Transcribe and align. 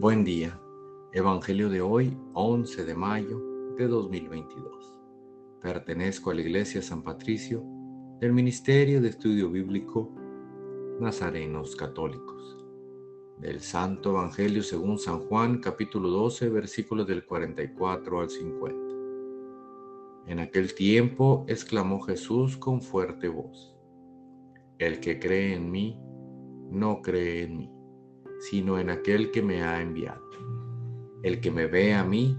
Buen 0.00 0.24
día. 0.24 0.58
Evangelio 1.12 1.68
de 1.68 1.82
hoy, 1.82 2.16
11 2.32 2.86
de 2.86 2.94
mayo 2.94 3.38
de 3.76 3.86
2022. 3.86 4.98
Pertenezco 5.60 6.30
a 6.30 6.34
la 6.34 6.40
Iglesia 6.40 6.80
San 6.80 7.02
Patricio 7.02 7.62
del 8.18 8.32
Ministerio 8.32 9.02
de 9.02 9.10
Estudio 9.10 9.50
Bíblico 9.50 10.10
Nazarenos 11.00 11.76
Católicos. 11.76 12.64
Del 13.40 13.60
Santo 13.60 14.12
Evangelio 14.12 14.62
según 14.62 14.98
San 14.98 15.20
Juan, 15.20 15.60
capítulo 15.60 16.08
12, 16.08 16.48
versículos 16.48 17.06
del 17.06 17.26
44 17.26 18.20
al 18.20 18.30
50. 18.30 18.78
En 20.28 20.38
aquel 20.38 20.74
tiempo 20.74 21.44
exclamó 21.46 22.00
Jesús 22.00 22.56
con 22.56 22.80
fuerte 22.80 23.28
voz, 23.28 23.76
El 24.78 24.98
que 24.98 25.18
cree 25.20 25.56
en 25.56 25.70
mí, 25.70 26.00
no 26.70 27.02
cree 27.02 27.42
en 27.42 27.58
mí 27.58 27.79
sino 28.40 28.78
en 28.78 28.90
aquel 28.90 29.30
que 29.30 29.42
me 29.42 29.62
ha 29.62 29.80
enviado. 29.80 30.22
El 31.22 31.40
que 31.40 31.50
me 31.50 31.66
ve 31.66 31.94
a 31.94 32.04
mí, 32.04 32.38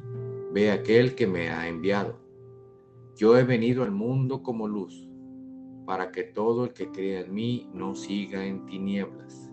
ve 0.51 0.71
a 0.71 0.75
aquel 0.75 1.15
que 1.15 1.27
me 1.27 1.49
ha 1.49 1.67
enviado. 1.67 2.19
Yo 3.15 3.37
he 3.37 3.43
venido 3.43 3.83
al 3.83 3.91
mundo 3.91 4.41
como 4.41 4.67
luz, 4.67 5.07
para 5.85 6.11
que 6.11 6.23
todo 6.23 6.65
el 6.65 6.73
que 6.73 6.91
crea 6.91 7.21
en 7.21 7.33
mí 7.33 7.69
no 7.73 7.93
siga 7.95 8.43
en 8.43 8.65
tinieblas. 8.65 9.51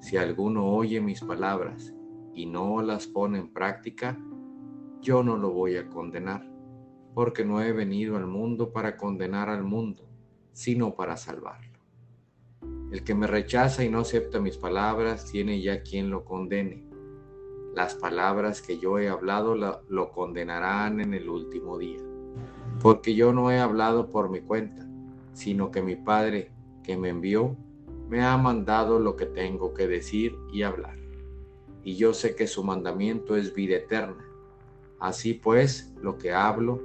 Si 0.00 0.18
alguno 0.18 0.66
oye 0.66 1.00
mis 1.00 1.22
palabras 1.22 1.94
y 2.34 2.44
no 2.44 2.82
las 2.82 3.06
pone 3.06 3.38
en 3.38 3.52
práctica, 3.52 4.18
yo 5.00 5.22
no 5.22 5.38
lo 5.38 5.50
voy 5.50 5.76
a 5.76 5.88
condenar, 5.88 6.46
porque 7.14 7.44
no 7.44 7.62
he 7.62 7.72
venido 7.72 8.16
al 8.16 8.26
mundo 8.26 8.70
para 8.72 8.98
condenar 8.98 9.48
al 9.48 9.64
mundo, 9.64 10.06
sino 10.52 10.94
para 10.94 11.16
salvarlo. 11.16 11.73
El 12.90 13.02
que 13.02 13.14
me 13.14 13.26
rechaza 13.26 13.84
y 13.84 13.88
no 13.88 14.00
acepta 14.00 14.40
mis 14.40 14.56
palabras 14.56 15.30
tiene 15.30 15.60
ya 15.60 15.82
quien 15.82 16.10
lo 16.10 16.24
condene. 16.24 16.86
Las 17.74 17.94
palabras 17.94 18.62
que 18.62 18.78
yo 18.78 18.98
he 18.98 19.08
hablado 19.08 19.56
lo, 19.56 20.12
condenarán 20.12 21.00
en 21.00 21.12
el 21.12 21.28
último 21.28 21.76
día. 21.76 21.98
Porque 22.80 23.14
yo 23.14 23.32
no 23.32 23.50
he 23.50 23.58
hablado 23.58 24.10
por 24.10 24.30
mi 24.30 24.40
cuenta, 24.40 24.86
sino 25.32 25.70
que 25.70 25.82
mi 25.82 25.96
Padre 25.96 26.52
que 26.84 26.96
me 26.96 27.08
envió 27.08 27.56
me 28.08 28.22
ha 28.22 28.36
mandado 28.36 29.00
lo 29.00 29.16
que 29.16 29.26
tengo 29.26 29.74
que 29.74 29.88
decir 29.88 30.36
y 30.52 30.62
hablar. 30.62 30.96
Y 31.82 31.96
yo 31.96 32.14
sé 32.14 32.36
que 32.36 32.46
su 32.46 32.62
mandamiento 32.62 33.36
es 33.36 33.54
vida 33.54 33.76
eterna. 33.76 34.24
Así 35.00 35.34
pues, 35.34 35.94
lo 36.00 36.16
que 36.16 36.32
hablo, 36.32 36.80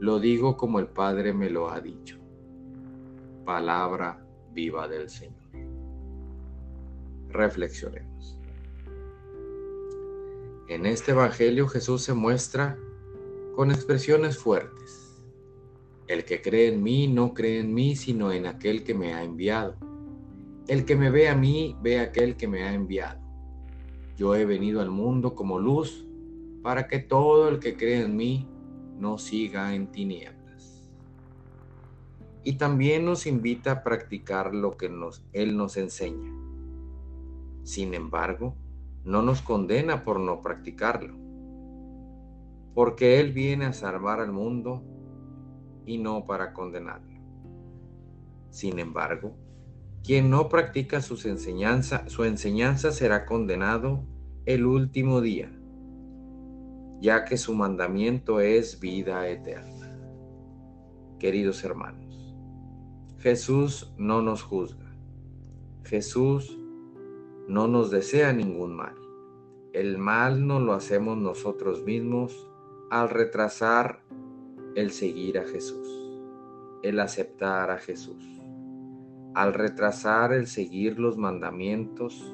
lo 0.00 0.18
digo 0.18 0.56
como 0.56 0.78
el 0.78 0.86
Padre 0.86 1.32
me 1.32 1.50
lo 1.50 1.70
ha 1.70 1.80
dicho. 1.80 2.18
Palabra 3.44 4.25
viva 4.56 4.88
del 4.88 5.10
Señor. 5.10 5.36
Reflexionemos. 7.28 8.40
En 10.68 10.86
este 10.86 11.12
Evangelio 11.12 11.68
Jesús 11.68 12.02
se 12.02 12.14
muestra 12.14 12.78
con 13.54 13.70
expresiones 13.70 14.38
fuertes. 14.38 15.22
El 16.08 16.24
que 16.24 16.40
cree 16.40 16.68
en 16.68 16.82
mí 16.82 17.06
no 17.06 17.34
cree 17.34 17.60
en 17.60 17.74
mí, 17.74 17.96
sino 17.96 18.32
en 18.32 18.46
aquel 18.46 18.82
que 18.82 18.94
me 18.94 19.12
ha 19.12 19.22
enviado. 19.22 19.76
El 20.66 20.86
que 20.86 20.96
me 20.96 21.10
ve 21.10 21.28
a 21.28 21.36
mí, 21.36 21.76
ve 21.82 22.00
a 22.00 22.04
aquel 22.04 22.36
que 22.36 22.48
me 22.48 22.62
ha 22.62 22.72
enviado. 22.72 23.20
Yo 24.16 24.34
he 24.34 24.46
venido 24.46 24.80
al 24.80 24.90
mundo 24.90 25.34
como 25.34 25.58
luz 25.58 26.06
para 26.62 26.88
que 26.88 26.98
todo 26.98 27.50
el 27.50 27.58
que 27.58 27.76
cree 27.76 28.00
en 28.00 28.16
mí 28.16 28.48
no 28.98 29.18
siga 29.18 29.74
en 29.74 29.92
tinieblas 29.92 30.35
y 32.46 32.58
también 32.58 33.04
nos 33.04 33.26
invita 33.26 33.72
a 33.72 33.82
practicar 33.82 34.54
lo 34.54 34.76
que 34.76 34.88
nos, 34.88 35.26
Él 35.32 35.56
nos 35.56 35.76
enseña. 35.76 36.32
Sin 37.64 37.92
embargo, 37.92 38.54
no 39.02 39.20
nos 39.20 39.42
condena 39.42 40.04
por 40.04 40.20
no 40.20 40.42
practicarlo, 40.42 41.16
porque 42.72 43.18
Él 43.18 43.32
viene 43.32 43.64
a 43.64 43.72
salvar 43.72 44.20
al 44.20 44.30
mundo 44.30 44.84
y 45.86 45.98
no 45.98 46.24
para 46.24 46.52
condenarlo. 46.52 47.20
Sin 48.50 48.78
embargo, 48.78 49.34
quien 50.04 50.30
no 50.30 50.48
practica 50.48 51.00
sus 51.00 51.26
enseñanza, 51.26 52.08
su 52.08 52.22
enseñanza 52.22 52.92
será 52.92 53.26
condenado 53.26 54.04
el 54.44 54.66
último 54.66 55.20
día, 55.20 55.50
ya 57.00 57.24
que 57.24 57.38
su 57.38 57.56
mandamiento 57.56 58.38
es 58.38 58.78
vida 58.78 59.28
eterna. 59.28 59.98
Queridos 61.18 61.64
hermanos, 61.64 62.05
Jesús 63.26 63.92
no 63.98 64.22
nos 64.22 64.44
juzga. 64.44 64.86
Jesús 65.82 66.56
no 67.48 67.66
nos 67.66 67.90
desea 67.90 68.32
ningún 68.32 68.76
mal. 68.76 68.94
El 69.72 69.98
mal 69.98 70.46
no 70.46 70.60
lo 70.60 70.74
hacemos 70.74 71.18
nosotros 71.18 71.82
mismos 71.82 72.48
al 72.88 73.08
retrasar 73.10 74.04
el 74.76 74.92
seguir 74.92 75.40
a 75.40 75.44
Jesús, 75.44 75.88
el 76.84 77.00
aceptar 77.00 77.72
a 77.72 77.78
Jesús, 77.78 78.24
al 79.34 79.54
retrasar 79.54 80.32
el 80.32 80.46
seguir 80.46 81.00
los 81.00 81.16
mandamientos. 81.16 82.32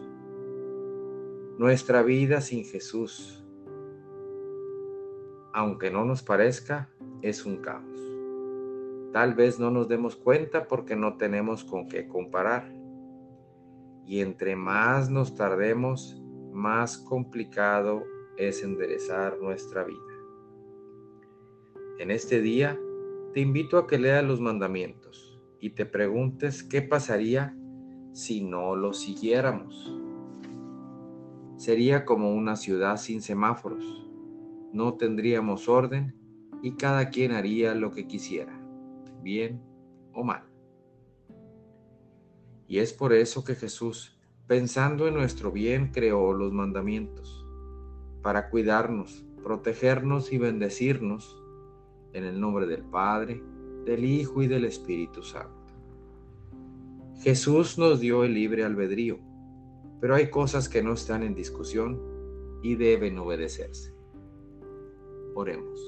Nuestra 1.56 2.02
vida 2.02 2.42
sin 2.42 2.66
Jesús, 2.66 3.42
aunque 5.54 5.90
no 5.90 6.04
nos 6.04 6.22
parezca, 6.22 6.90
es 7.22 7.46
un 7.46 7.62
caos. 7.62 8.11
Tal 9.12 9.34
vez 9.34 9.60
no 9.60 9.70
nos 9.70 9.88
demos 9.88 10.16
cuenta 10.16 10.66
porque 10.66 10.96
no 10.96 11.18
tenemos 11.18 11.64
con 11.64 11.86
qué 11.86 12.08
comparar. 12.08 12.72
Y 14.06 14.20
entre 14.20 14.56
más 14.56 15.10
nos 15.10 15.34
tardemos, 15.34 16.22
más 16.50 16.96
complicado 16.96 18.04
es 18.38 18.62
enderezar 18.62 19.38
nuestra 19.38 19.84
vida. 19.84 19.98
En 21.98 22.10
este 22.10 22.40
día, 22.40 22.78
te 23.34 23.40
invito 23.40 23.76
a 23.76 23.86
que 23.86 23.98
leas 23.98 24.24
los 24.24 24.40
mandamientos 24.40 25.38
y 25.60 25.70
te 25.70 25.84
preguntes 25.84 26.62
qué 26.62 26.80
pasaría 26.80 27.54
si 28.12 28.42
no 28.42 28.76
los 28.76 29.00
siguiéramos. 29.00 29.94
Sería 31.56 32.06
como 32.06 32.34
una 32.34 32.56
ciudad 32.56 32.96
sin 32.96 33.20
semáforos. 33.20 34.08
No 34.72 34.94
tendríamos 34.94 35.68
orden 35.68 36.14
y 36.62 36.72
cada 36.76 37.10
quien 37.10 37.32
haría 37.32 37.74
lo 37.74 37.92
que 37.92 38.06
quisiera 38.06 38.61
bien 39.22 39.62
o 40.12 40.22
mal. 40.22 40.42
Y 42.66 42.78
es 42.78 42.92
por 42.92 43.12
eso 43.12 43.44
que 43.44 43.54
Jesús, 43.54 44.18
pensando 44.46 45.06
en 45.06 45.14
nuestro 45.14 45.52
bien, 45.52 45.90
creó 45.92 46.32
los 46.32 46.52
mandamientos, 46.52 47.46
para 48.22 48.50
cuidarnos, 48.50 49.24
protegernos 49.42 50.32
y 50.32 50.38
bendecirnos 50.38 51.38
en 52.12 52.24
el 52.24 52.40
nombre 52.40 52.66
del 52.66 52.82
Padre, 52.82 53.42
del 53.84 54.04
Hijo 54.04 54.42
y 54.42 54.46
del 54.46 54.64
Espíritu 54.64 55.22
Santo. 55.22 55.74
Jesús 57.20 57.78
nos 57.78 58.00
dio 58.00 58.24
el 58.24 58.34
libre 58.34 58.64
albedrío, 58.64 59.18
pero 60.00 60.14
hay 60.14 60.30
cosas 60.30 60.68
que 60.68 60.82
no 60.82 60.94
están 60.94 61.22
en 61.22 61.34
discusión 61.34 62.00
y 62.62 62.74
deben 62.76 63.18
obedecerse. 63.18 63.94
Oremos. 65.34 65.80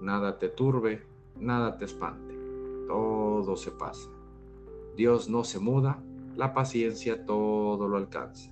Nada 0.00 0.38
te 0.38 0.48
turbe, 0.48 1.02
nada 1.38 1.76
te 1.78 1.84
espante 1.84 2.31
todo 2.92 3.56
se 3.56 3.70
pasa. 3.70 4.10
Dios 4.98 5.30
no 5.30 5.44
se 5.44 5.58
muda, 5.58 5.98
la 6.36 6.52
paciencia 6.52 7.24
todo 7.24 7.88
lo 7.88 7.96
alcanza. 7.96 8.50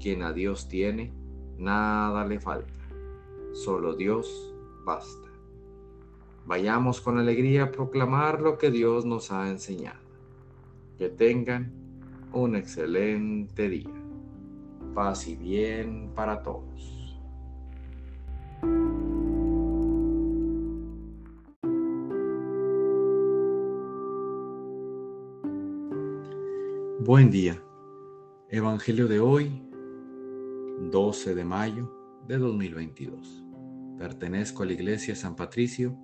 Quien 0.00 0.22
a 0.22 0.32
Dios 0.32 0.68
tiene, 0.68 1.12
nada 1.58 2.24
le 2.24 2.40
falta. 2.40 2.72
Solo 3.52 3.94
Dios 3.94 4.54
basta. 4.86 5.28
Vayamos 6.46 7.02
con 7.02 7.18
alegría 7.18 7.64
a 7.64 7.72
proclamar 7.72 8.40
lo 8.40 8.56
que 8.56 8.70
Dios 8.70 9.04
nos 9.04 9.30
ha 9.30 9.50
enseñado. 9.50 10.00
Que 10.96 11.10
tengan 11.10 11.74
un 12.32 12.56
excelente 12.56 13.68
día. 13.68 14.02
Paz 14.94 15.28
y 15.28 15.36
bien 15.36 16.10
para 16.14 16.42
todos. 16.42 17.01
Buen 27.04 27.32
día. 27.32 27.60
Evangelio 28.48 29.08
de 29.08 29.18
hoy, 29.18 29.60
12 30.92 31.34
de 31.34 31.44
mayo 31.44 31.92
de 32.28 32.38
2022. 32.38 33.44
Pertenezco 33.98 34.62
a 34.62 34.66
la 34.66 34.74
Iglesia 34.74 35.16
San 35.16 35.34
Patricio 35.34 35.98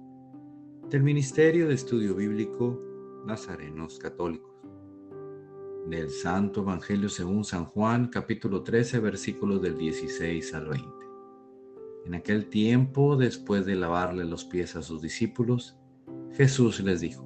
del 0.91 1.05
Ministerio 1.05 1.69
de 1.69 1.75
Estudio 1.75 2.17
Bíblico 2.17 2.83
Nazarenos 3.25 4.01
Católicos. 4.01 4.51
Del 5.87 6.11
Santo 6.11 6.63
Evangelio 6.63 7.09
según 7.09 7.45
San 7.45 7.67
Juan, 7.67 8.09
capítulo 8.09 8.65
13, 8.65 8.99
versículos 8.99 9.63
del 9.63 9.79
16 9.79 10.53
al 10.55 10.69
20. 10.69 10.89
En 12.07 12.15
aquel 12.17 12.49
tiempo, 12.49 13.17
después 13.17 13.65
de 13.67 13.77
lavarle 13.77 14.25
los 14.25 14.45
pies 14.45 14.75
a 14.75 14.83
sus 14.83 15.01
discípulos, 15.01 15.79
Jesús 16.33 16.81
les 16.81 17.01
dijo, 17.01 17.25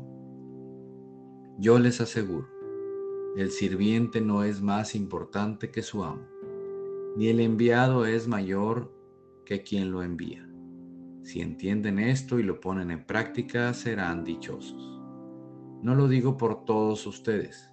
Yo 1.59 1.79
les 1.79 2.03
aseguro, 2.03 2.62
el 3.37 3.50
sirviente 3.50 4.20
no 4.20 4.44
es 4.44 4.61
más 4.61 4.94
importante 4.94 5.70
que 5.70 5.82
su 5.82 6.05
amo, 6.05 6.26
ni 7.17 7.29
el 7.29 7.40
enviado 7.40 8.05
es 8.05 8.29
mayor 8.29 8.93
que 9.46 9.62
quien 9.62 9.90
lo 9.90 10.02
envía. 10.02 10.46
Si 11.23 11.40
entienden 11.40 11.99
esto 11.99 12.38
y 12.38 12.43
lo 12.43 12.61
ponen 12.61 12.90
en 12.90 13.06
práctica, 13.06 13.73
serán 13.73 14.23
dichosos. 14.23 15.00
No 15.81 15.94
lo 15.94 16.08
digo 16.08 16.37
por 16.37 16.64
todos 16.64 17.06
ustedes, 17.06 17.73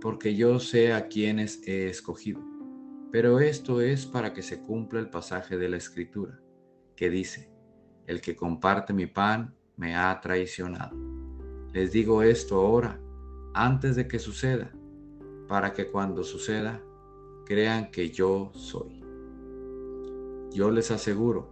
porque 0.00 0.34
yo 0.34 0.60
sé 0.60 0.94
a 0.94 1.08
quienes 1.08 1.66
he 1.68 1.88
escogido, 1.88 2.40
pero 3.12 3.40
esto 3.40 3.82
es 3.82 4.06
para 4.06 4.32
que 4.32 4.42
se 4.42 4.62
cumpla 4.62 5.00
el 5.00 5.10
pasaje 5.10 5.58
de 5.58 5.68
la 5.68 5.76
Escritura, 5.76 6.40
que 6.94 7.10
dice, 7.10 7.50
el 8.06 8.22
que 8.22 8.34
comparte 8.34 8.94
mi 8.94 9.06
pan 9.06 9.54
me 9.76 9.94
ha 9.94 10.18
traicionado. 10.22 10.96
Les 11.74 11.92
digo 11.92 12.22
esto 12.22 12.56
ahora, 12.56 12.98
antes 13.52 13.96
de 13.96 14.08
que 14.08 14.18
suceda, 14.18 14.72
para 15.48 15.72
que 15.72 15.88
cuando 15.88 16.24
suceda, 16.24 16.82
crean 17.44 17.90
que 17.90 18.10
yo 18.10 18.50
soy. 18.54 19.02
Yo 20.52 20.70
les 20.70 20.90
aseguro, 20.90 21.48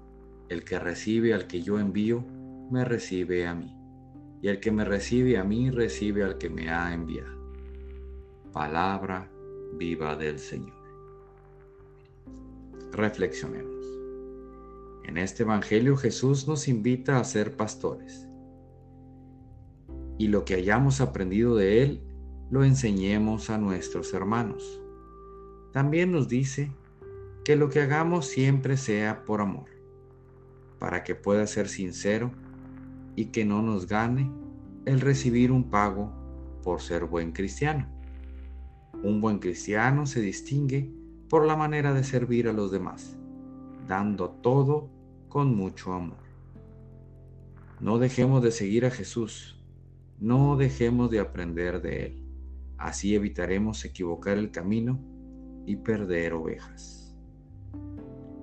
el 0.48 0.64
que 0.64 0.78
recibe 0.78 1.34
al 1.34 1.46
que 1.46 1.62
yo 1.62 1.78
envío, 1.78 2.24
me 2.70 2.84
recibe 2.84 3.46
a 3.46 3.54
mí. 3.54 3.76
Y 4.42 4.48
el 4.48 4.60
que 4.60 4.72
me 4.72 4.84
recibe 4.84 5.38
a 5.38 5.44
mí, 5.44 5.70
recibe 5.70 6.22
al 6.22 6.38
que 6.38 6.50
me 6.50 6.68
ha 6.70 6.92
enviado. 6.92 7.38
Palabra 8.52 9.30
viva 9.78 10.16
del 10.16 10.38
Señor. 10.38 10.76
Reflexionemos. 12.92 13.74
En 15.04 15.18
este 15.18 15.42
Evangelio 15.42 15.96
Jesús 15.96 16.48
nos 16.48 16.68
invita 16.68 17.18
a 17.18 17.24
ser 17.24 17.56
pastores. 17.56 18.26
Y 20.18 20.28
lo 20.28 20.44
que 20.44 20.54
hayamos 20.54 21.00
aprendido 21.00 21.56
de 21.56 21.82
Él, 21.82 22.00
lo 22.50 22.64
enseñemos 22.64 23.50
a 23.50 23.58
nuestros 23.58 24.12
hermanos. 24.14 24.80
También 25.72 26.12
nos 26.12 26.28
dice 26.28 26.70
que 27.44 27.56
lo 27.56 27.68
que 27.68 27.80
hagamos 27.80 28.26
siempre 28.26 28.76
sea 28.76 29.24
por 29.24 29.40
amor 29.40 29.74
para 30.78 31.02
que 31.02 31.14
pueda 31.14 31.46
ser 31.46 31.68
sincero 31.68 32.30
y 33.16 33.26
que 33.26 33.44
no 33.44 33.62
nos 33.62 33.86
gane 33.86 34.30
el 34.84 35.00
recibir 35.00 35.50
un 35.50 35.70
pago 35.70 36.12
por 36.62 36.80
ser 36.82 37.06
buen 37.06 37.32
cristiano. 37.32 37.88
Un 39.02 39.20
buen 39.20 39.38
cristiano 39.38 40.06
se 40.06 40.20
distingue 40.20 40.90
por 41.28 41.46
la 41.46 41.56
manera 41.56 41.94
de 41.94 42.04
servir 42.04 42.48
a 42.48 42.52
los 42.52 42.70
demás, 42.70 43.16
dando 43.88 44.30
todo 44.30 44.90
con 45.28 45.54
mucho 45.54 45.92
amor. 45.92 46.18
No 47.80 47.98
dejemos 47.98 48.42
de 48.42 48.50
seguir 48.50 48.86
a 48.86 48.90
Jesús, 48.90 49.58
no 50.20 50.56
dejemos 50.56 51.10
de 51.10 51.20
aprender 51.20 51.82
de 51.82 52.06
Él. 52.06 52.23
Así 52.78 53.14
evitaremos 53.14 53.84
equivocar 53.84 54.38
el 54.38 54.50
camino 54.50 55.00
y 55.66 55.76
perder 55.76 56.34
ovejas. 56.34 57.14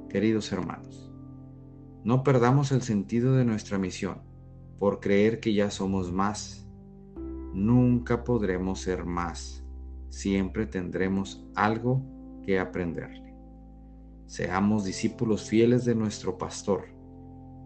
Queridos 0.10 0.52
hermanos, 0.52 1.12
no 2.04 2.24
perdamos 2.24 2.72
el 2.72 2.82
sentido 2.82 3.36
de 3.36 3.46
nuestra 3.46 3.78
misión 3.78 4.22
por 4.80 5.00
creer 5.00 5.40
que 5.40 5.54
ya 5.54 5.70
somos 5.70 6.12
más. 6.12 6.68
Nunca 7.54 8.24
podremos 8.24 8.80
ser 8.80 9.06
más. 9.06 9.64
Siempre 10.10 10.66
tendremos 10.66 11.46
algo 11.56 12.02
que 12.44 12.60
aprenderle. 12.60 13.36
Seamos 14.26 14.86
discípulos 14.86 15.48
fieles 15.48 15.86
de 15.86 15.94
nuestro 15.94 16.38
pastor 16.38 16.86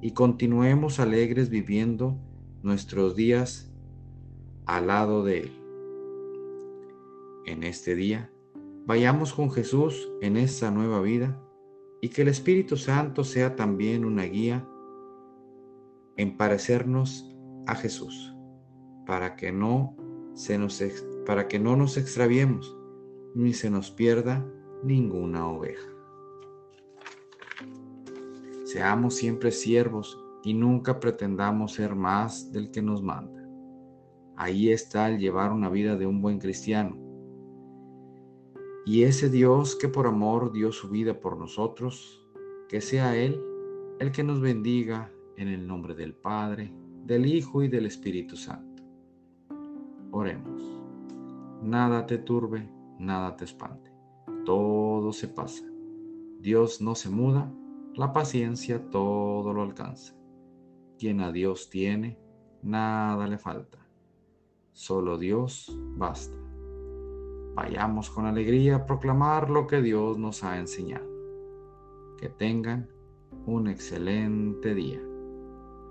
y 0.01 0.11
continuemos 0.11 1.00
alegres 1.00 1.50
viviendo 1.50 2.19
nuestros 2.61 3.15
días 3.15 3.71
al 4.65 4.88
lado 4.88 5.23
de 5.23 5.41
Él. 5.41 5.64
En 7.45 7.62
este 7.62 7.94
día, 7.94 8.31
vayamos 8.88 9.33
con 9.33 9.51
Jesús 9.51 10.12
en 10.21 10.36
esta 10.36 10.71
nueva 10.71 11.00
vida 11.01 11.39
y 12.01 12.09
que 12.09 12.24
el 12.24 12.27
Espíritu 12.27 12.75
Santo 12.75 13.24
sea 13.24 13.56
también 13.56 14.03
una 14.03 14.24
guía 14.24 14.68
en 16.18 16.38
parecernos 16.38 17.31
a 17.68 17.75
Jesús, 17.75 18.36
para 19.06 19.36
que 19.36 19.51
no 19.51 19.95
se 20.33 20.57
nos 20.57 20.83
para 21.27 21.47
que 21.47 21.59
no 21.59 21.75
nos 21.75 21.97
extraviemos 21.97 22.75
ni 23.36 23.53
se 23.53 23.69
nos 23.69 23.92
pierda 23.92 24.44
ninguna 24.83 25.47
oveja. 25.47 25.88
Seamos 28.63 29.15
siempre 29.15 29.51
siervos 29.51 30.19
y 30.44 30.56
nunca 30.56 31.00
pretendamos 31.00 31.74
ser 31.74 31.95
más 31.95 32.51
del 32.51 32.71
que 32.71 32.81
nos 32.81 33.03
manda. 33.03 33.47
Ahí 34.36 34.71
está 34.71 35.09
el 35.09 35.19
llevar 35.19 35.51
una 35.51 35.69
vida 35.69 35.95
de 35.95 36.06
un 36.06 36.21
buen 36.21 36.39
cristiano, 36.39 37.05
y 38.85 39.03
ese 39.03 39.29
Dios 39.29 39.75
que 39.75 39.89
por 39.89 40.05
amor 40.05 40.51
dio 40.51 40.71
su 40.71 40.89
vida 40.89 41.19
por 41.19 41.37
nosotros, 41.37 42.23
que 42.69 42.81
sea 42.81 43.17
Él 43.17 43.41
el 43.99 44.11
que 44.11 44.23
nos 44.23 44.41
bendiga 44.41 45.11
en 45.37 45.47
el 45.47 45.67
nombre 45.67 45.95
del 45.95 46.13
Padre, 46.13 46.71
del 47.03 47.25
Hijo 47.25 47.63
y 47.63 47.67
del 47.67 47.87
Espíritu 47.87 48.35
Santo. 48.35 48.83
Oremos. 50.11 50.61
Nada 51.63 52.05
te 52.05 52.19
turbe, 52.19 52.69
nada 52.99 53.35
te 53.35 53.45
espante. 53.45 53.91
Todo 54.45 55.11
se 55.11 55.27
pasa. 55.29 55.63
Dios 56.39 56.79
no 56.79 56.93
se 56.93 57.09
muda, 57.09 57.51
la 57.95 58.13
paciencia 58.13 58.89
todo 58.91 59.51
lo 59.51 59.63
alcanza. 59.63 60.15
Quien 60.99 61.21
a 61.21 61.31
Dios 61.31 61.69
tiene, 61.71 62.19
nada 62.61 63.25
le 63.27 63.39
falta. 63.39 63.79
Solo 64.73 65.17
Dios 65.17 65.75
basta. 65.95 66.37
Vayamos 67.56 68.10
con 68.10 68.25
alegría 68.25 68.75
a 68.75 68.86
proclamar 68.86 69.50
lo 69.50 69.66
que 69.66 69.81
Dios 69.81 70.18
nos 70.18 70.44
ha 70.44 70.60
enseñado. 70.60 71.07
Que 72.19 72.28
tengan 72.28 72.90
un 73.46 73.69
excelente 73.69 74.75
día. 74.75 75.02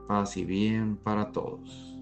Paz 0.07 0.37
y 0.37 0.45
bien 0.45 0.99
para 0.99 1.33
todos. 1.33 1.94